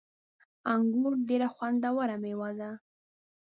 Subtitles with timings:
[0.73, 2.69] انګور ډیره خوندوره میوه ده